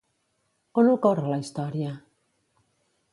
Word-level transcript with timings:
On 0.83 0.89
ocorre 0.93 1.29
la 1.33 1.39
història? 1.43 1.91